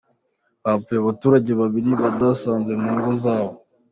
[0.65, 3.51] Hapfuye abaturage babiri babasanze mu ngo zabo.